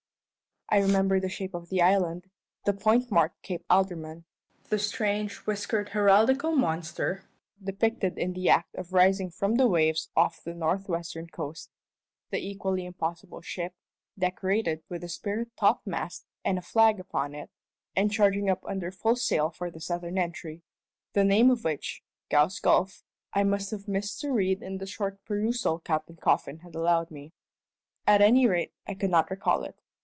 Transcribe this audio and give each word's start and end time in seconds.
I 0.73 0.77
remembered 0.77 1.23
the 1.23 1.27
shape 1.27 1.53
of 1.53 1.67
the 1.67 1.81
island, 1.81 2.29
the 2.63 2.71
point 2.71 3.11
marked 3.11 3.41
"Cape 3.41 3.65
Alderman," 3.69 4.23
the 4.69 4.79
strange, 4.79 5.35
whiskered 5.39 5.89
heraldical 5.89 6.53
monster 6.55 7.25
depicted 7.61 8.17
in 8.17 8.31
the 8.31 8.47
act 8.47 8.75
of 8.75 8.93
rising 8.93 9.31
from 9.31 9.55
the 9.55 9.67
waves 9.67 10.09
off 10.15 10.41
the 10.45 10.53
north 10.53 10.87
western 10.87 11.27
coast, 11.27 11.71
the 12.29 12.37
equally 12.37 12.85
impossible 12.85 13.41
ship, 13.41 13.73
decorated 14.17 14.81
with 14.87 15.03
a 15.03 15.09
sprit 15.09 15.49
top 15.57 15.85
mast 15.85 16.25
and 16.45 16.57
a 16.57 16.61
flag 16.61 17.01
upon 17.01 17.35
it, 17.35 17.49
and 17.93 18.13
charging 18.13 18.49
up 18.49 18.63
under 18.63 18.91
full 18.91 19.17
sail 19.17 19.49
for 19.49 19.69
the 19.69 19.81
southern 19.81 20.17
entry, 20.17 20.63
the 21.11 21.25
name 21.25 21.49
of 21.51 21.65
which 21.65 22.01
("Gow's 22.29 22.59
Gulf") 22.61 23.03
I 23.33 23.43
must 23.43 23.71
have 23.71 23.89
missed 23.89 24.21
to 24.21 24.31
read 24.31 24.63
in 24.63 24.77
the 24.77 24.87
short 24.87 25.21
perusal 25.25 25.79
Captain 25.79 26.15
Coffin 26.15 26.59
had 26.59 26.75
allowed 26.75 27.11
me. 27.11 27.33
At 28.07 28.21
any 28.21 28.47
rate, 28.47 28.71
I 28.87 28.93
could 28.93 29.11
not 29.11 29.29
recall 29.29 29.65
it. 29.65 29.75